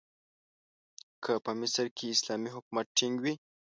که 1.23 1.33
په 1.45 1.51
مصر 1.59 1.85
کې 1.95 2.05
اسلامي 2.15 2.49
حکومت 2.55 2.85
ټینګ 2.97 3.15
وي. 3.23 3.33